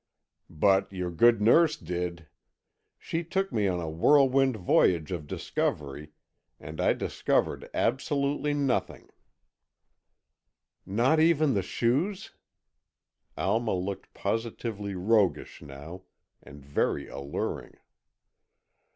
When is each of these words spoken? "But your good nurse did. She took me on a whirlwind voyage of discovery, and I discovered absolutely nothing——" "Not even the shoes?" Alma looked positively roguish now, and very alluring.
"But 0.55 0.91
your 0.91 1.11
good 1.11 1.43
nurse 1.43 1.77
did. 1.77 2.25
She 2.97 3.23
took 3.23 3.51
me 3.53 3.67
on 3.67 3.79
a 3.79 3.87
whirlwind 3.87 4.57
voyage 4.57 5.11
of 5.11 5.27
discovery, 5.27 6.09
and 6.59 6.81
I 6.81 6.93
discovered 6.93 7.69
absolutely 7.71 8.55
nothing——" 8.55 9.11
"Not 10.87 11.19
even 11.19 11.53
the 11.53 11.61
shoes?" 11.61 12.31
Alma 13.37 13.75
looked 13.75 14.11
positively 14.15 14.95
roguish 14.95 15.61
now, 15.61 16.05
and 16.41 16.65
very 16.65 17.07
alluring. 17.07 17.75